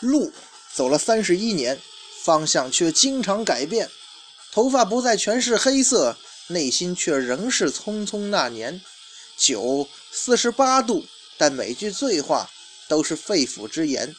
[0.00, 0.32] 路
[0.74, 1.78] 走了三十一年，
[2.22, 3.88] 方向却经常改变。
[4.52, 6.16] 头发不再全是黑色，
[6.48, 8.80] 内心却仍是匆匆那年。
[9.36, 11.06] 酒四十八度，
[11.38, 12.50] 但每句醉话
[12.88, 14.14] 都是肺腑之言。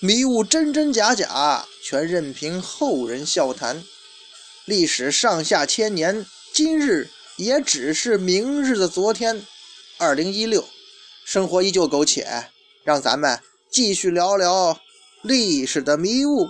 [0.00, 3.82] 迷雾真真假假，全任凭后人笑谈。
[4.66, 9.46] 历史上下千年，今日也只是明日的昨天。
[9.96, 10.68] 二零一六，
[11.24, 12.50] 生活依旧苟且，
[12.82, 13.40] 让咱们
[13.70, 14.78] 继续聊聊
[15.26, 16.46] 历史的迷雾。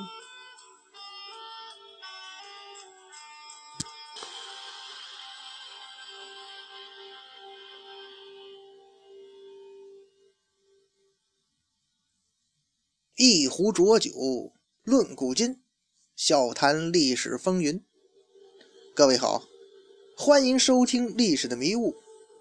[13.14, 14.10] 一壶浊酒
[14.82, 15.62] 论古今，
[16.16, 17.80] 笑谈历史风云。
[18.92, 19.44] 各位好，
[20.16, 21.92] 欢迎收听《历史的迷雾》，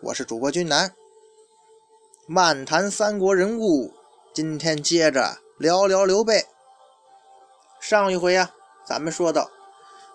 [0.01, 0.95] 我是主播君南。
[2.27, 3.93] 漫谈三国人物，
[4.33, 6.45] 今天接着聊聊刘备。
[7.79, 8.51] 上一回啊，
[8.85, 9.49] 咱们说到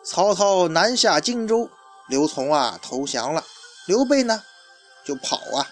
[0.04, 1.70] 曹操南下荆州，
[2.08, 3.44] 刘琮啊投降了，
[3.86, 4.42] 刘备呢
[5.04, 5.66] 就跑啊。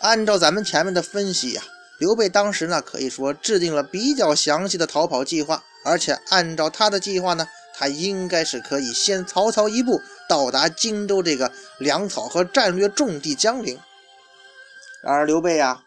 [0.00, 1.62] 按照咱们前面的分析呀，
[1.98, 7.48] 刘备当时呢可以说制定了比较详细的逃跑计划，而且按照他的计划呢。
[7.80, 13.78] 他应该是可以先曹操一步到达荆州这个粮草和战略重地江陵。
[15.00, 15.84] 然而刘备啊，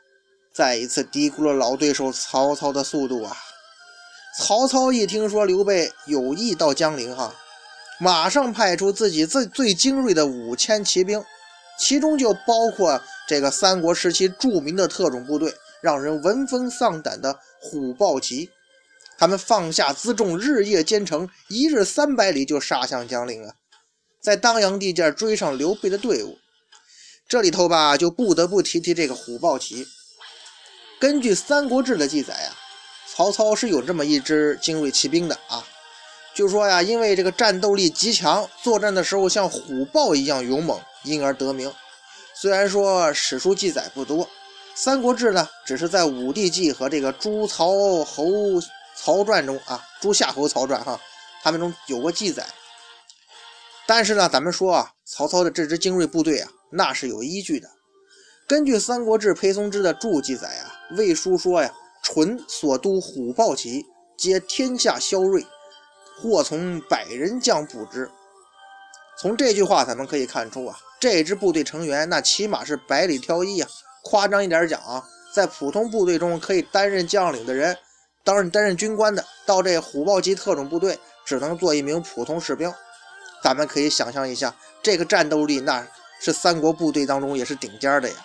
[0.53, 3.35] 再一次低估了老对手曹操的速度啊！
[4.37, 7.33] 曹操一听说刘备有意到江陵，哈，
[7.99, 11.23] 马上派出自己最最精锐的五千骑兵，
[11.79, 18.49] 其中就包括这个三国时期著名的特种部队，让人闻风丧胆的虎豹骑。
[19.17, 23.53] 他们放下辎重，日夜兼程，一日三百里就杀向江陵啊！
[24.21, 26.37] 在当阳地界追上刘备的队伍。
[27.27, 29.87] 这里头吧，就不得不提提这个虎豹骑。
[31.01, 32.53] 根据《三国志》的记载啊，
[33.07, 35.65] 曹操是有这么一支精锐骑兵的啊。
[36.35, 41.73] 就说呀，因为这个战斗力极强，作战的时候像虎豹一样勇猛，因而得名。
[42.35, 44.23] 虽然说史书记载不多，
[44.75, 48.61] 《三国志》呢，只是在《武帝纪》和这个诸曹侯。
[48.93, 51.01] 曹传中啊，诸夏侯曹传哈，
[51.41, 52.45] 他们中有过记载。
[53.87, 57.67] 但是呢，咱们说啊，曹操的这支精锐部队啊，那是有依据的。
[58.51, 61.73] 根据《三国志·裴松之的注记载啊，魏书说呀
[62.03, 63.85] ：“纯所督虎豹骑，
[64.17, 65.45] 皆天下骁锐，
[66.21, 68.11] 或从百人将捕之。”
[69.17, 73.69] 从这句话咱们可以看出啊，这支部队成员那起码是百里挑一啊。
[74.03, 77.77] 夸张一点讲啊，在普通部队中可以担任将领的人。
[78.25, 82.73] 当然，担任军官的到这虎豹级特种部队，只能做一名普通士兵。
[83.41, 84.53] 咱们可以想象一下，
[84.83, 85.87] 这个战斗力那
[86.19, 88.15] 是三国部队当中也是顶尖的呀。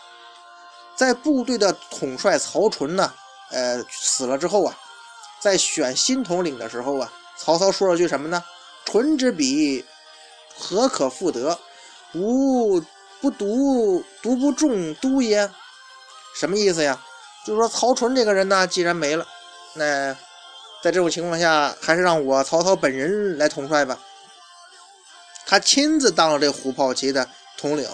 [0.97, 3.13] 在部队的统帅曹纯呢，
[3.51, 4.77] 呃，死了之后啊，
[5.39, 8.43] 在选新统领的时候啊，曹操说了句什么呢
[8.87, 9.85] ？“纯之笔，
[10.57, 11.59] 何可复得？
[12.15, 12.81] 吾
[13.21, 15.51] 不独独不中都耶？”
[16.35, 16.99] 什么意思呀？
[17.47, 19.27] 就是说曹纯这个人呢，既然没了。
[19.75, 20.15] 那
[20.83, 23.99] 在这种情况下，还是让我曹操本人来统帅吧。
[25.47, 27.89] 他亲自当了这虎豹骑的统领，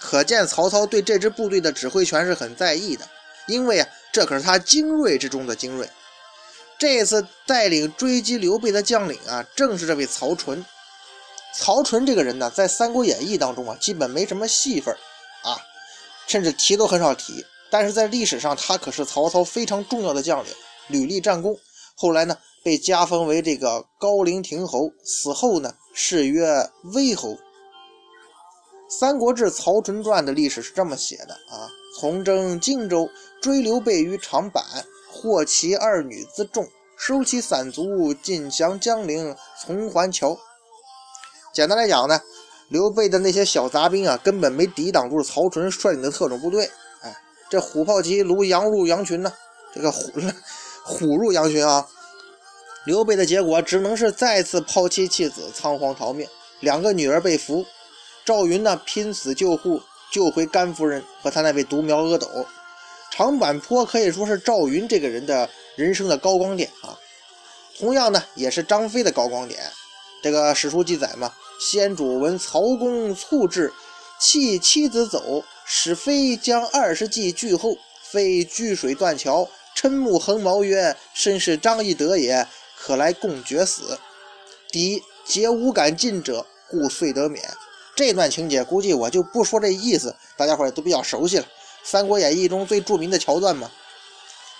[0.00, 3.08] 可见曹操对这支部队的指挥权是很在意的。
[3.46, 5.88] 因为啊，这可是他精锐之中的精锐。
[6.78, 10.64] 这次带领追击刘备的将领啊，正是这位曹纯。
[11.54, 14.94] 曹纯这个人呢，在《三国演义》当中啊，基本没什么戏份
[15.42, 15.56] 啊，
[16.26, 17.44] 甚至提都很少提。
[17.70, 20.52] 但是在历史上，他可是曹操非常重要的将领。
[20.88, 21.58] 屡立战功，
[21.96, 27.30] 后来呢被加封为这个高陵亭侯，死后呢谥曰威侯。
[28.88, 31.68] 《三国志·曹纯传》的历史是这么写的啊：
[31.98, 33.08] 从征荆州，
[33.40, 34.62] 追刘备于长坂，
[35.10, 36.66] 获其二女辎重，
[36.96, 40.38] 收其散卒，进降江陵，从还桥。
[41.52, 42.20] 简单来讲呢，
[42.68, 46.70] 刘备的那些小杂兵啊，根本没抵挡住曹纯率领的特种部队。
[47.02, 47.14] 哎，
[47.50, 49.32] 这虎豹骑如羊入羊群呢，
[49.74, 50.10] 这个虎。
[50.82, 51.86] 虎入羊群啊！
[52.86, 56.26] 刘备的结果只能是再次抛妻弃子，仓皇逃命，
[56.60, 57.66] 两个女儿被俘。
[58.28, 59.80] 赵云呢，拼死救护，
[60.12, 62.28] 救回甘夫人和他那位独苗阿斗。
[63.10, 66.92] 长坂坡可以说是赵云这个人的人生的高光点啊。
[67.78, 69.58] 同样呢，也是张飞的高光点。
[70.22, 73.72] 这个史书记载嘛，先主闻曹公猝至，
[74.20, 79.48] 弃妻子走，使飞将二十骑拒后，飞拒水断桥。
[79.74, 82.46] 嗔目横矛曰：“身是张翼德也，
[82.76, 83.98] 可来共决死。”
[84.70, 87.42] 敌，皆无敢进者，故遂得免。
[87.98, 91.42] 这段情节估计我就不说这意思，大家伙也都比较熟悉了，
[91.82, 93.68] 《三国演义》中最著名的桥段嘛。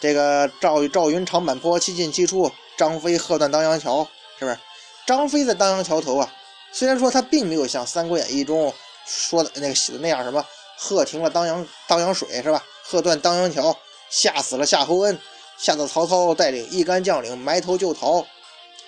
[0.01, 4.03] 这个赵赵云长坂坡七进七出，张飞喝断当阳桥，
[4.41, 4.59] 是不是？
[5.07, 6.35] 张飞在当阳桥头啊，
[6.73, 8.75] 虽然说他并没有像《三国演义》中
[9.07, 10.45] 说的那个写的那样，什么
[10.77, 12.65] 喝停了当阳当阳水，是吧？
[12.83, 13.79] 喝断当阳桥，
[14.11, 15.17] 吓死了夏侯恩，
[15.57, 18.27] 吓得曹操带领一干将领埋头就逃。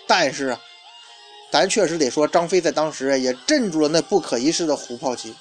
[0.08, 0.60] 但是啊，
[1.50, 5.34] 咱确实得说，张飞在当时也镇住了那不可一世的虎豹骑，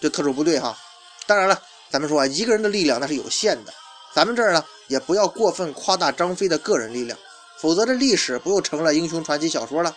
[0.00, 0.78] 就特种部队哈。
[1.26, 1.60] 当然了，
[1.90, 3.74] 咱们说啊，一个人的力量那是有限的，
[4.14, 7.18] 咱们这儿呢也不要过分夸大张飞的个人力量，
[7.58, 9.96] 否则这历史不又成了英雄传奇小说了？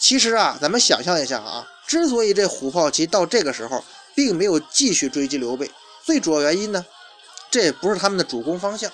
[0.00, 3.84] 其实啊，咱们想象一下啊，之所以这虎豹骑到这个时候
[4.14, 5.70] 并没有继续追击刘备，
[6.04, 6.86] 最主要原因呢，
[7.50, 8.90] 这也不是他们的主攻方向。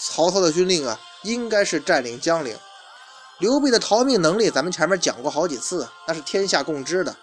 [0.00, 2.56] 曹操的军令啊，应该是占领江陵。
[3.38, 7.16] 刘备的逃命能力，咱们前面讲过好几次，那是天下共知的。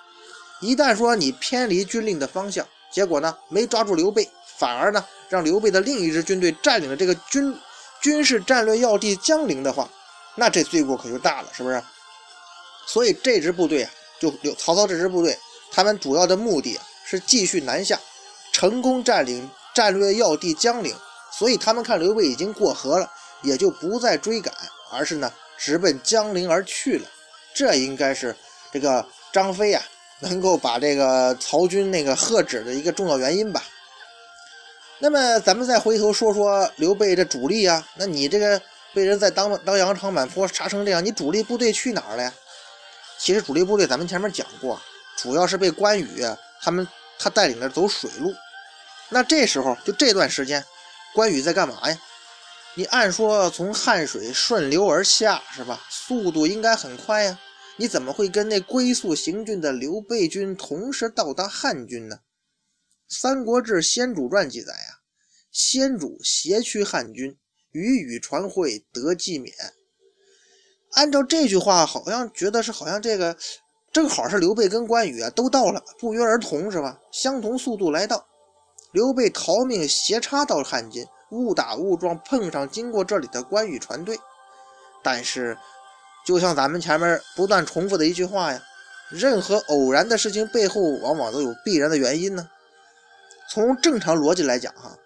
[0.62, 7.54] 一旦说你偏离军令的方向，结果呢，没抓住刘备，反而呢，让刘备的另一支军队占领了这个军
[8.02, 9.90] 军事战略要地江陵的话，
[10.36, 11.84] 那这罪过可就大了，是不是？
[12.88, 15.38] 所以这支部队啊，就刘曹操这支部队，
[15.72, 18.00] 他们主要的目的啊是继续南下，
[18.54, 20.96] 成功占领战略要地江陵。
[21.38, 23.12] 所以他们看刘备已经过河了，
[23.42, 24.54] 也就不再追赶，
[24.90, 27.08] 而是呢，直奔江陵而去了。
[27.54, 28.36] 这应该是
[28.72, 29.82] 这个张飞呀。
[30.22, 33.62] 能够把这个曹军那个喝止的一个重要原因吧。
[35.00, 38.60] 那么咱们再回头说说刘备这主力啊，那你这个
[38.94, 42.34] 被人在当当阳长坂坡杀成这样，你主力部队去哪儿了呀？
[43.20, 44.82] 其实主力部队咱们前面讲过，
[45.18, 46.24] 主要是被关羽
[46.62, 46.88] 他们
[47.20, 48.34] 他带领着走水路。
[49.10, 50.64] 那这时候就这段时间，
[51.14, 51.98] 关羽在干嘛呀？
[52.78, 55.82] 你按说从汉水顺流而下是吧？
[55.90, 57.40] 速度应该很快呀。
[57.78, 62.18] 你怎么会跟那龟速行军的刘备军同时到达汉军呢？
[63.08, 65.00] 《三国志·先主传》记载啊，
[65.52, 67.38] 先主挟驱汉军，
[67.72, 69.54] 与语传会得纪免。
[70.92, 73.38] 按照这句话，好像觉得是好像这个
[73.92, 77.00] 正好是刘备跟关羽啊都到了，不约而同是吧？
[77.12, 78.26] 相同速度来到，
[78.92, 84.20] 刘备逃命斜插到汉津，误打误撞碰上经过这里的关羽船队，
[85.04, 85.58] 但是。
[86.26, 88.60] 就像咱们前面不断重复的一句话呀，
[89.10, 92.50] 任何偶然的事情背后往往都有必然的原因呢。
[93.48, 94.98] 从正常逻辑来讲，哈，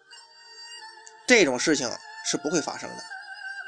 [1.28, 1.92] 这种事情
[2.26, 3.04] 是不会发生的。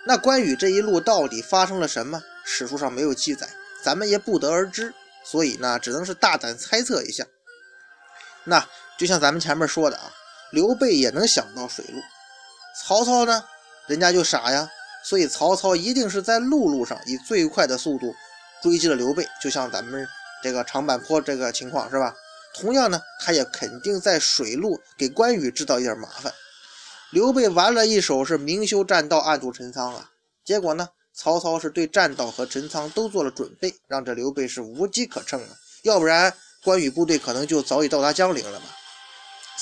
[0.07, 2.23] 那关羽这一路到底发生了什么？
[2.45, 3.49] 史书上没有记载，
[3.83, 4.93] 咱们也不得而知。
[5.25, 7.25] 所以呢，只能是大胆猜测一下。
[8.45, 8.65] 那
[8.97, 10.09] 就像咱们前面说的啊，
[10.53, 11.99] 刘备也能想到水路，
[12.75, 13.43] 曹操呢，
[13.87, 14.69] 人家就傻呀。
[15.03, 18.13] 所以曹操一定是在陆路上以最快的速度
[18.61, 20.07] 追击了刘备，就像咱们
[20.43, 22.13] 这个长坂坡这个情况是吧？
[22.53, 26.31] 同样呢，他也肯定在水路给关羽制造一点麻烦。
[27.11, 30.11] 刘备玩了一手是明修栈道，暗度陈仓啊。
[30.45, 35.49] 结果呢，曹操是对栈道和陈仓都做了准备，让这刘备是无机可乘啊。
[35.83, 36.31] 要不然
[36.63, 38.65] 关羽部队可能就早已到达江陵了吧。《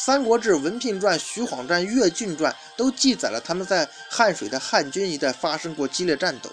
[0.01, 6.49] 三国志·文聘传》《徐晃传》《乐进传》都记载了他们在汉水的汉军一带发生过激烈战斗。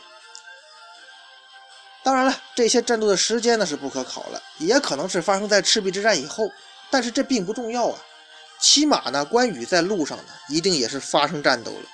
[2.03, 6.51] 当然了，这些战斗的时间呢是不可考了，也可能是发生在赤壁之战以后。
[6.91, 7.99] 但是这并不重要啊，
[8.59, 11.87] 起码呢，关羽在路上呢一定也是发生战斗了。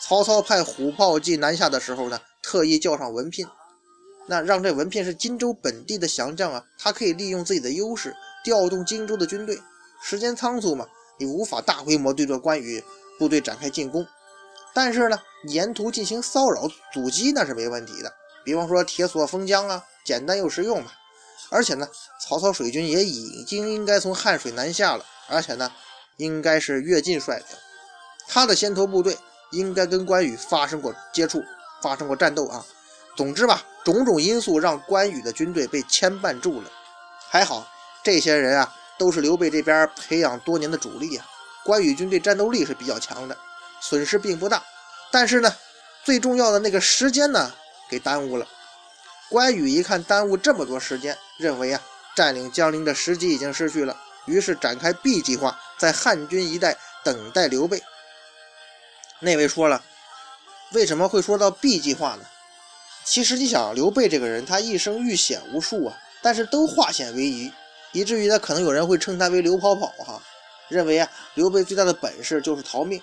[0.00, 3.46] 曹操派虎豹骑南下的时候呢，特意叫上文聘，
[4.26, 9.60] 那让这文聘是荆州本地的降将啊，他可以利用自己的优势调动荆州的军队。
[10.02, 10.86] 时间仓促嘛，
[11.18, 12.82] 你无法大规模对着关羽
[13.18, 14.06] 部队展开进攻，
[14.74, 18.12] 但是呢，沿途进行骚扰阻击那是没问题的。
[18.44, 20.92] 比方说铁索封疆啊，简单又实用嘛。
[21.48, 21.88] 而且呢，
[22.20, 25.72] 曹操水军也已经应该从汉水南下了，而且呢，
[26.16, 27.46] 应该是跃进率领，
[28.28, 29.16] 他的先头部队
[29.52, 31.42] 应该跟关羽发生过接触，
[31.82, 32.64] 发生过战斗啊。
[33.16, 36.70] 总之吧，种种因素让关羽的军队被牵绊住了。
[37.30, 37.66] 还好，
[38.02, 38.75] 这些人啊。
[38.98, 41.26] 都是刘备这边培养多年的主力啊，
[41.64, 43.36] 关羽军队战斗力是比较强的，
[43.80, 44.62] 损失并不大。
[45.10, 45.54] 但是呢，
[46.04, 47.52] 最重要的那个时间呢，
[47.88, 48.46] 给耽误了。
[49.28, 51.80] 关羽一看耽误这么多时间，认为啊，
[52.14, 57.82] 占领江陵的时机已经失去了，于是展开 B 计划，在汉军一带等待刘备。
[59.20, 59.82] 那位说了，
[60.72, 62.24] 为什么会说到 B 计划呢？
[63.04, 67.52] 其实你想，刘备这个人，他一生遇险无数啊，但是都化险为夷。
[67.96, 70.22] 以至于呢，可能有人会称他为刘跑跑哈，
[70.68, 73.00] 认为啊，刘备最大的本事就是逃命。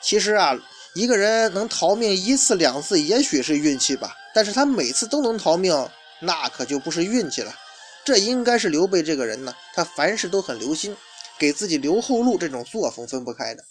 [0.00, 0.58] 其实啊，
[0.94, 5.74] 一个人能逃命一次两次，也许是运气吧，但是他每次都能逃命，
[6.20, 7.54] 那可就不是运气了。
[8.02, 10.96] 这应该是刘备这个人呢，他凡事都很留心，
[11.38, 13.62] 给自己留后路这种作风分不开的。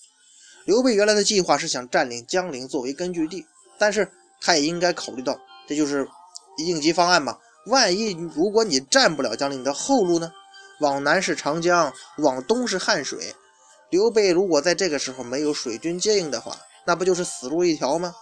[0.66, 3.44] 刘备原来的计划是想占领江陵作为根据地，
[3.80, 4.08] 但是
[4.40, 5.36] 他也应该考虑到，
[5.68, 6.08] 这就是
[6.58, 7.40] 应急方案嘛。
[7.68, 10.32] 万一如果你占不了江陵，你的后路呢？
[10.80, 13.36] 往南是长江，往东是汉水。
[13.90, 18.16] 刘备如果在这个时候没有水军接应的话，那不就是死路一条吗？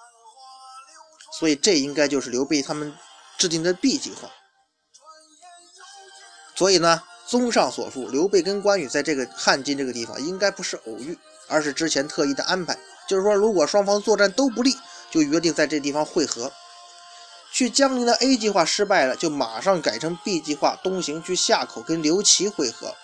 [1.39, 2.93] 所以这应该就是刘备他们
[3.38, 4.29] 制定的 B 计划。
[6.55, 11.17] 所以呢，综上所述，刘备跟关羽在这个汉津这个地方应该不是偶遇，
[11.48, 12.77] 而是之前特意的安排。
[13.08, 14.77] 就是说，如果双方作战都不利，
[15.10, 16.51] 就约定在这地方会合。
[17.62, 22.96] 去江陵的 A 计划失败了，就马上改成 B 计划，东行去夏口跟刘琦会合。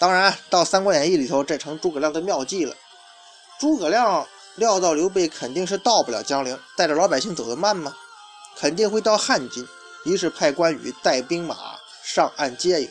[0.00, 2.74] 当然，到《三国演义》里头，这成诸葛亮的妙计了。
[3.60, 7.94] 诸葛亮料到刘备肯定是到不了江陵，带着老百姓走得慢吗？
[8.56, 9.64] 肯定会到汉津，
[10.04, 11.54] 于是派关羽带兵马
[12.02, 12.90] 上岸接应，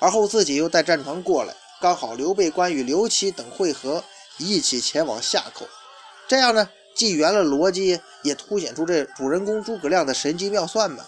[0.00, 4.02] 而后自己又带战船过来，刚好刘备、关羽、刘琦等会合，
[4.38, 5.68] 一起前往夏口。
[6.26, 6.68] 这样呢？
[6.94, 11.04] 既圆了逻辑，也凸显出这主人公诸葛亮的神机妙算嘛。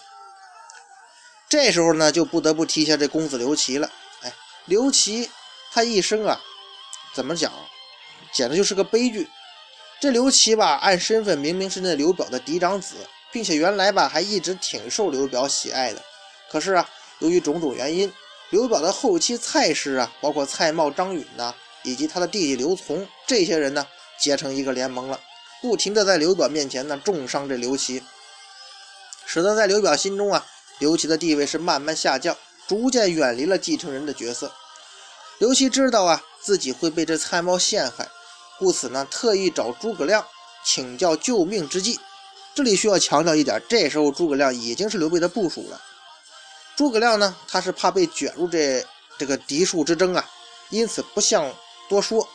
[1.47, 3.89] 这时候呢，就不得不提一下这公子刘琦了。
[4.21, 4.33] 哎，
[4.65, 5.29] 刘琦
[5.71, 6.39] 他一生啊，
[7.13, 7.51] 怎么讲，
[8.33, 9.29] 简直就是个悲剧。
[9.99, 12.95] 这刘琦吧，按身份明明是那刘表的嫡长子，
[13.31, 16.01] 并且原来吧还一直挺受刘表喜爱的。
[16.49, 18.11] 可是啊，由于种种原因，
[18.49, 23.85] 刘表的后期蔡氏啊，包括蔡瑁、张允呐，以及他的弟弟刘琮这些人呢，
[24.19, 25.19] 结成一个联盟了。
[25.63, 28.03] 不停地在刘表面前呢重伤这刘琦，
[29.25, 30.45] 使得在刘表心中啊，
[30.77, 32.35] 刘琦的地位是慢慢下降，
[32.67, 34.51] 逐渐远离了继承人的角色。
[35.37, 38.09] 刘琦知道啊自己会被这蔡瑁陷害，
[38.59, 40.27] 故此呢特意找诸葛亮
[40.65, 41.97] 请教救命之计。
[42.53, 45.81] 这里需要强调一点，这时候诸葛亮已经是刘备的部属了。
[46.75, 48.85] 诸葛亮呢他是怕被卷入这
[49.17, 50.29] 这个嫡庶之争啊，
[50.71, 51.49] 因此不想
[51.87, 52.27] 多说。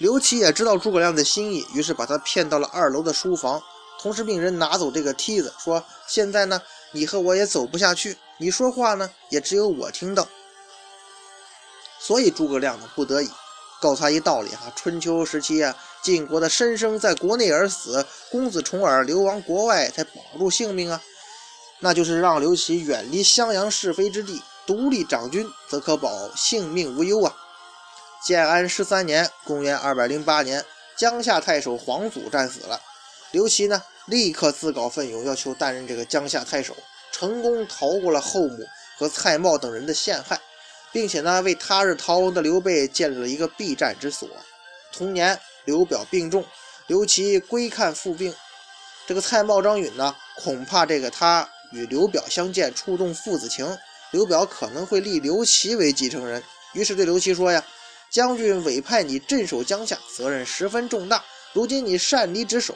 [0.00, 3.62] 刘琦也知道诸葛亮的心意，于是把他骗到了二楼的书房，
[4.00, 10.26] 同时命人拿走这个梯子，说：“现在呢，你和我也走不下去，你说话呢，也只有我听到。”
[12.00, 13.28] 所以诸葛亮呢，不得已
[13.78, 21.02] 告诉他一道理：哈，春秋时期啊，晋国的申生在国内而死，公子重耳流亡国外才保住性命啊，
[21.80, 27.36] 那就是让刘琦远离襄阳是非之地，独立掌军，则可保性命无忧啊。
[28.22, 30.62] 建安十三年（公元208年），
[30.94, 32.78] 江夏太守黄祖战死了。
[33.30, 36.76] 刘琦呢，立刻自告奋勇，要求担任这个江夏太守，
[37.10, 38.58] 成功逃过了后母
[38.98, 40.38] 和蔡瑁等人的陷害，
[40.92, 44.28] 并且呢，为他日逃亡的刘备建立了一个避战之所。
[44.92, 46.44] 同年，刘表病重，
[46.88, 48.34] 刘琦归看父病。
[49.06, 53.78] 这个蔡瑁、张允呢，恐怕这个他与刘表相见，触动父子情，
[54.10, 56.42] 刘表可能会立刘琦为继承人，
[56.74, 57.64] 于是对刘琦说呀。
[58.10, 61.24] 将军委派你镇守江夏，责任十分重大。
[61.52, 62.74] 如今你擅离职守，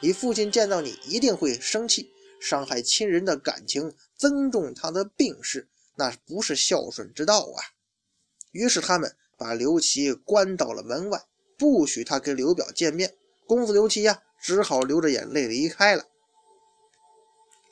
[0.00, 7.58] 你父亲见到你一定会生气，伤害亲人的感情，增重他的病势，那不是孝顺之道啊！
[8.52, 11.22] 于是他们把刘琦关到了门外，
[11.58, 13.14] 不许他跟刘表见面。
[13.46, 16.04] 公子刘琦呀，只好流着眼泪离开了。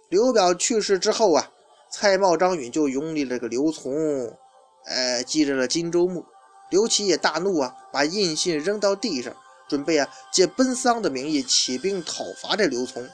[0.09, 1.52] 刘表去世之后啊，
[1.90, 4.37] 蔡瑁、张允就拥立了个刘琮，
[4.85, 6.25] 哎，继任了荆州牧。
[6.71, 9.35] 刘琦也大怒啊，把印信扔到地上，
[9.68, 13.09] 准备啊借奔丧的名义起兵讨伐这刘琮。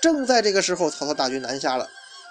[0.00, 1.88] 正在这个时候，曹操大军南下了，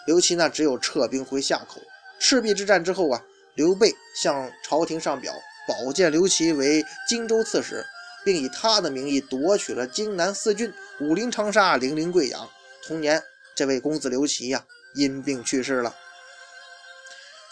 [0.07, 1.81] 刘琦呢只有撤兵回夏口。
[2.19, 3.21] 赤壁之战之后啊，
[3.55, 5.33] 刘备向朝廷上表，
[5.67, 7.85] 保荐刘琦为荆州刺史，
[8.25, 12.49] 并以他的名义夺取了荆南四郡：武陵、长沙、零陵、贵阳。
[12.85, 13.21] 同年，
[13.55, 15.95] 这位公子刘琦呀因病去世了。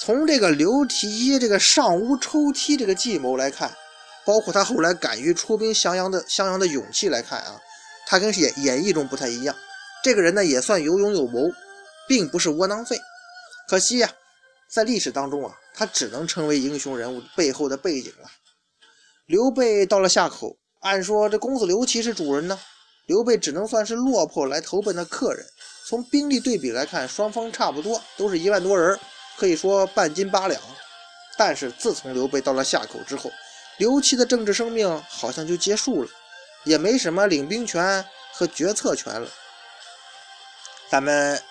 [0.09, 3.71] 从这个刘琦这个上屋抽梯这个计谋来看，
[4.25, 7.61] 包括他后来敢于出兵襄阳的襄阳的勇气来看啊，
[8.07, 9.55] 他跟演演绎中不太一样。
[10.03, 11.51] 这个人呢也算有勇有谋，
[12.07, 12.97] 并不是窝囊废。
[13.67, 14.11] 可惜呀，
[14.73, 18.27] 在历史当中啊，他只能成为英雄人物背后的背景了。
[19.27, 22.59] 刘备到了夏口，按说这公子刘琦是主人呢，
[23.05, 25.45] 刘备只能算是落魄来投奔的客人。
[25.85, 28.99] 从兵力对比来看，双方差不多，都是一万多人。
[29.39, 30.61] 可以说半斤八两，
[31.37, 33.31] 但是自从刘备到了夏口之后，
[33.77, 36.09] 刘琦的政治生命好像就结束了，
[36.65, 39.29] 也没什么领兵权和决策权了。
[40.89, 41.41] 咱们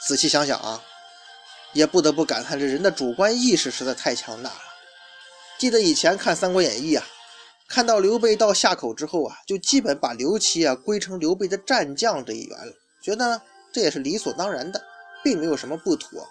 [0.00, 0.82] 仔细想想啊，
[1.74, 4.60] 也不得不感叹这人的主观意识实在太强大了。
[5.58, 7.04] 记得以前看《三国演义》啊，
[7.68, 14.82] 看到刘备到夏口之后啊，就基本把刘琦啊归成刘备的战将这一员了，觉得呢这也是理所当然的，
[15.22, 16.26] 并没有什么不妥。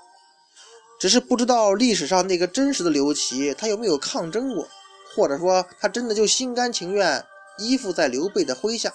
[1.00, 4.68] 只是不知道历史上那个真实的刘琦，他有没有抗争过，
[5.16, 7.24] 或者说他真的就心甘情愿
[7.58, 8.94] 依附在刘备的麾下。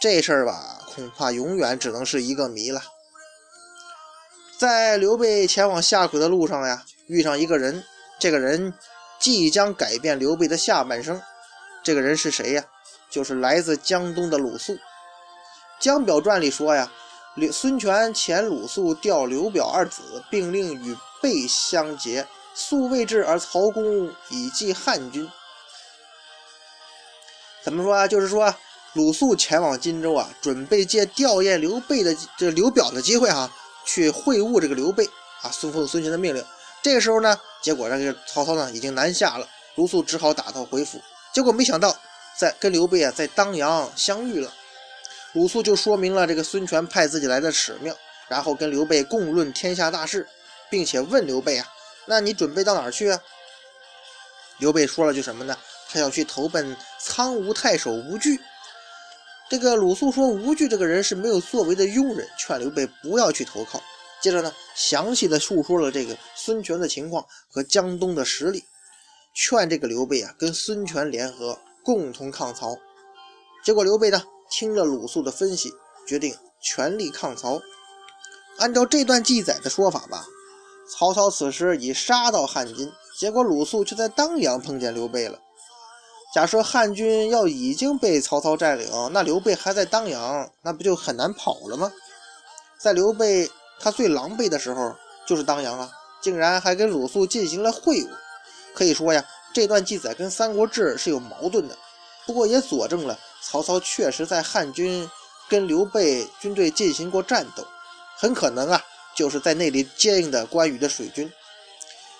[0.00, 2.80] 这事儿吧，恐怕永远只能是一个谜了。
[4.56, 7.84] 在刘备前往下邳的路上呀，遇上一个人，
[8.18, 8.72] 这个人
[9.18, 11.20] 即将改变刘备的下半生。
[11.82, 12.64] 这个人是谁呀？
[13.10, 14.74] 就是来自江东的鲁肃。
[15.80, 16.90] 《江表传》里说呀，
[17.52, 22.26] 孙权遣鲁肃调刘表二子，并令与备相结。
[22.54, 25.30] 肃未至，而曹公以继汉军。
[27.62, 28.08] 怎么说啊？
[28.08, 28.52] 就是说
[28.94, 33.48] 鲁肃前往荆州啊，准备借吊唁刘备的这刘表的机会哈。
[33.84, 35.06] 去会晤这个刘备
[35.42, 36.44] 啊，孙奉孙权的命令。
[36.82, 41.00] 这个时候呢，结果这个曹操呢已经南下了，鲁肃只好打道回府。
[41.32, 41.96] 结果没想到，
[42.36, 44.52] 在跟刘备啊在当阳相遇了。
[45.32, 47.94] 鲁肃就说明了这个孙权派自己来的使命，
[48.28, 50.26] 然后跟刘备共论天下大事，
[50.70, 51.68] 并且问刘备啊，
[52.06, 53.20] 那你准备到哪儿去啊？
[54.58, 55.56] 刘备说了句什么呢？
[55.88, 58.38] 他要去投奔苍梧太守吴惧。
[59.48, 63.80] 这个鲁肃说，吴惧这个人是没有作为的庸人，劝刘备不要去投靠。
[64.20, 68.64] 接着呢，详细的述说了这个孙权的情况和江东的实力，
[69.34, 72.76] 劝这个刘备啊跟孙权联合，共同抗曹。
[73.64, 75.72] 结果刘备呢听了鲁肃的分析，
[76.06, 77.60] 决定全力抗曹。
[78.58, 80.26] 按照这段记载的说法吧，
[80.96, 85.38] 曹操此时已杀到汉津，结果鲁肃却在当阳碰见刘备了。
[86.34, 91.90] 假设汉军要已经被曹操占领，那刘备还在当阳，那不就很难跑了吗？
[92.78, 94.94] 在刘备他最狼狈的时候，
[95.26, 95.90] 就是当阳啊，
[96.20, 98.08] 竟然还跟鲁肃进行了会晤。
[98.74, 101.76] 可以说呀，这段记载跟《三国志》是有矛盾的，
[102.26, 105.08] 不过也佐证了曹操确实在汉军
[105.48, 107.64] 跟刘备军队进行过战斗，
[108.16, 108.84] 很可能啊，
[109.18, 111.28] 就是在那里接应的关羽的水军。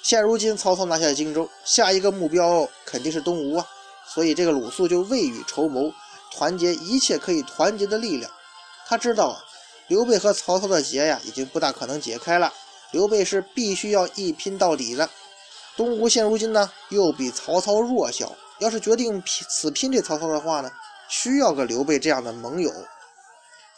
[0.03, 3.65] 现如今曹操拿下荆州，下一个目标肯定是东吴啊。
[4.13, 5.95] 所以，这个鲁肃就未雨绸缪，
[6.35, 8.29] 团结一切可以团结的力量。
[8.89, 9.39] 他知道啊，
[9.87, 12.53] 刘备和曹操的结呀，已经不大可能解开了。
[12.91, 15.09] 刘备是必须要一拼到底的。
[15.77, 18.35] 东吴现如今呢，又比曹操弱小。
[18.59, 20.71] 要是决定拼死拼这曹操的话呢，
[21.09, 22.73] 需要个刘备这样的盟友。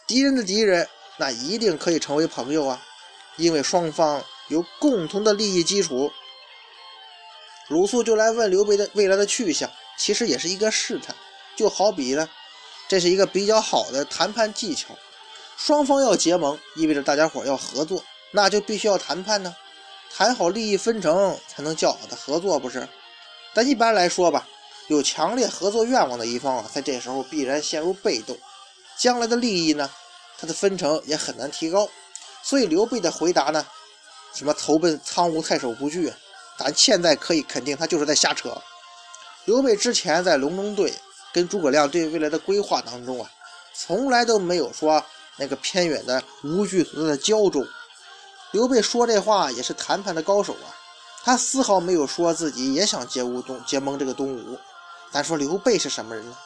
[0.06, 2.80] 敌人的敌人，那一定可以成为朋友啊，
[3.36, 6.10] 因为双方有共同的利益基础。
[7.68, 9.70] 鲁肃就来问刘备的未来的去向。
[9.98, 11.14] 其实也是一个试探，
[11.54, 12.26] 就好比呢，
[12.88, 14.96] 这是一个比较好的谈判技巧。
[15.58, 19.54] 双方要结盟，意味着大家伙要合作，那就必须要谈判呢，
[20.10, 22.88] 谈好利益分成才能较好的合作，不是？
[23.52, 24.48] 但一般来说吧，
[24.88, 28.38] 有强烈合作愿望的一方啊，在这时候必然陷入被动，
[28.96, 29.90] 将来的利益呢，
[30.38, 31.86] 它的分成也很难提高。
[32.42, 33.64] 所以刘备的回答呢，
[34.34, 36.12] 什么投奔苍梧太守吴惧，
[36.58, 38.56] 咱现在可以肯定他就是在瞎扯。
[39.44, 40.94] 刘备之前在隆中对
[41.32, 43.30] 跟诸葛亮对未来的规划当中啊，
[43.74, 45.04] 从来都没有说
[45.36, 47.64] 那个偏远的吴惧所在的胶州。
[48.52, 50.68] 刘备说这话也是谈判的高手啊，
[51.22, 54.58] 他丝毫没有说自己也想结吴东结盟这个东吴。
[55.12, 56.36] 咱说刘备是什么人呢？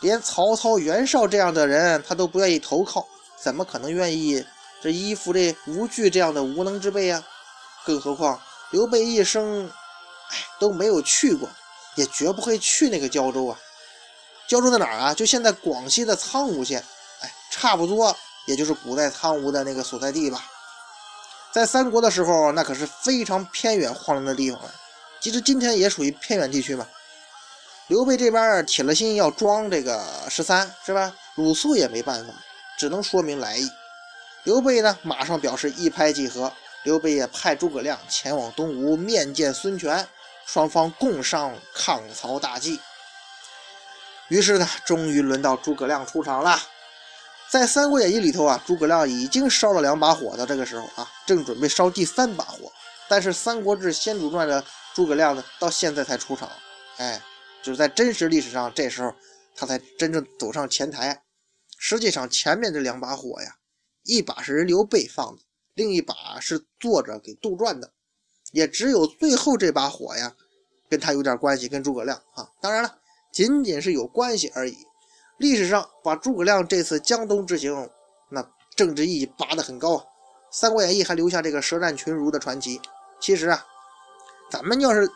[0.00, 3.06] 连曹操、袁绍这样的人他都不愿意投靠，
[3.40, 4.44] 怎么可能愿意
[4.82, 7.22] 这依附这吴惧这样的无能之辈啊？
[7.84, 9.66] 更何况刘备一生
[10.30, 11.48] 哎都没有去过。
[11.96, 13.56] 也绝不会去那个胶州啊！
[14.48, 15.14] 胶州在哪儿啊？
[15.14, 16.84] 就现在广西的苍梧县，
[17.20, 18.16] 哎，差不多
[18.48, 20.44] 也就是古代苍梧的那个所在地吧。
[21.52, 24.74] 在三国的时候，那可是非常偏远荒凉的地方了。
[25.20, 26.84] 其实今天也属于偏远地区嘛。
[27.86, 31.14] 刘备这边铁了心要装这个十三，是吧？
[31.36, 32.34] 鲁肃也没办法，
[32.76, 33.70] 只能说明来意。
[34.44, 36.52] 刘备呢，马上表示一拍即合。
[36.84, 40.06] 刘备也派诸葛亮前往东吴面见孙权。
[40.46, 42.78] 双方共商抗曹大计，
[44.28, 46.60] 于是呢，终于轮到诸葛亮出场了。
[47.48, 52.70] 在《三国演义》里头啊，诸葛亮已经烧了两把火的这个时候啊，正准备烧第三把火。
[53.08, 56.50] 但是《三国志·先主传》的诸葛亮呢，到现在才出场。
[56.98, 57.22] 哎，
[57.62, 59.14] 就是在真实历史上，这时候
[59.56, 61.22] 他才真正走上前台。
[61.78, 63.54] 实际上，前面这两把火呀，
[64.04, 65.42] 一把是人刘备放的，
[65.74, 67.92] 另一把是作者给杜撰的。
[68.52, 70.32] 也只有最后这把火呀，
[70.88, 72.98] 跟他有点关系，跟诸葛亮啊，当然了，
[73.32, 74.76] 仅仅是有关系而已。
[75.38, 77.90] 历史上把诸葛亮这次江东之行，
[78.30, 80.04] 那政治意义拔得很高啊。
[80.56, 82.80] 《三国演义》还留下这个舌战群儒的传奇。
[83.20, 83.66] 其实啊，
[84.50, 85.10] 咱们要是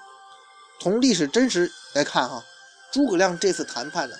[0.80, 2.42] 从历史真实来看哈，
[2.92, 4.16] 诸葛亮这次谈判呢，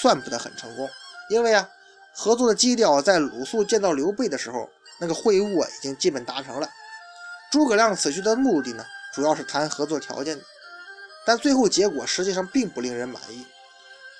[0.00, 0.88] 算不得很成功，
[1.30, 1.68] 因为啊，
[2.14, 6.68] 合作的基调在鲁肃见到刘备的时候，那个会晤啊，已经基本达成了。
[7.50, 10.40] 诸葛亮此去的目的呢，主要是谈合作条件，
[11.26, 13.46] 但最后结果实际上并不令人满意。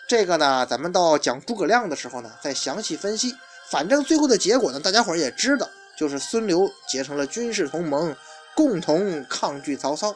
[0.09, 3.35] 这个呢，咱们到讲诸葛亮的时候呢，再详细分析。
[3.71, 8.15] 反正最后的结果呢，大家伙也知道，就是孙刘结成了军事同盟，
[8.55, 10.15] 共同抗拒曹操。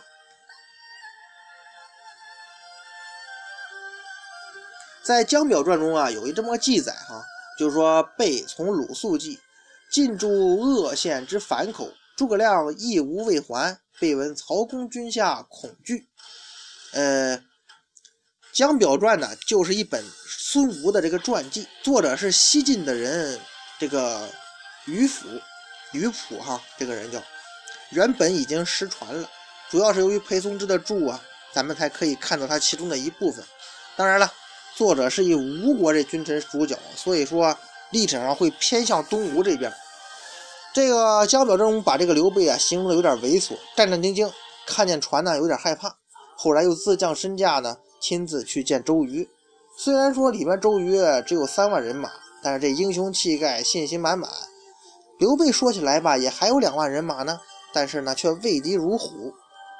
[5.02, 7.24] 在《江表传》中啊，有一这么个记载哈，
[7.58, 9.38] 就是说备从鲁肃计，
[9.90, 16.08] 进驻鄂县之樊口，诸葛亮亦无未还，备闻曹公军下，恐惧。
[16.92, 17.42] 呃。
[18.58, 23.38] 《江表传》呢，就是一本孙吴的这个传记，作者是西晋的人，
[23.78, 24.26] 这个
[24.86, 25.28] 于府、
[25.92, 27.22] 于普哈，这个人叫，
[27.90, 29.28] 原本已经失传了，
[29.68, 33.44] 主要是由于裴松之的注啊，咱们才可以看到他其中的一部分。
[33.94, 34.32] 当然了，
[34.76, 37.56] 作者是以吴国这君臣主角，所以说
[37.90, 39.72] 历史上会偏向东吴这边。
[40.74, 44.30] 这个《江表传》中把这个刘备啊形容的有点猥琐，战战兢兢，
[44.66, 45.96] 看见船呢有点害怕，
[46.36, 47.78] 后来又自降身价呢。
[47.98, 49.26] 亲自去见周瑜，
[49.78, 52.10] 虽然说里面周瑜只有三万人马，
[52.42, 54.30] 但是这英雄气概、信心满满。
[55.18, 57.40] 刘备说起来吧，也还有两万人马呢，
[57.72, 59.32] 但是呢却畏敌如虎。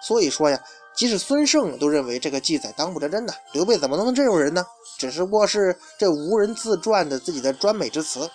[0.03, 0.59] 所以说呀，
[0.97, 4.67] 即使孙胜都认为这个记载当不得真的，刘备怎么能这种人呢？
[4.99, 8.31] 只不过是这无人自传的自己的专美之词。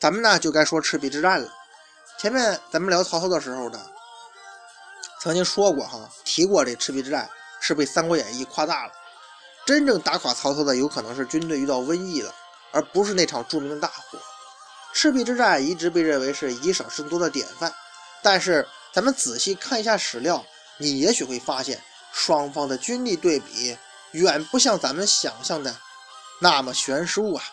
[0.00, 1.48] 咱们呢就该说赤壁之战了。
[2.18, 3.80] 前面咱们聊曹操的时候呢，
[5.20, 7.30] 曾经说过哈，提过这赤壁之战。
[7.66, 8.92] 是被《三国演义》夸大了。
[9.64, 12.30] 真正打垮曹操的，有可能是军队遇到瘟疫了，
[12.72, 14.18] 而不是那场著名的大火。
[14.92, 17.72] 赤壁之战一直被认为是以少胜多的典范，
[18.22, 20.44] 但是咱们仔细看一下史料，
[20.78, 21.80] 你也许会发现，
[22.12, 23.76] 双方的军力对比
[24.12, 25.76] 远不像咱们想象的
[26.40, 27.44] 那么悬殊啊。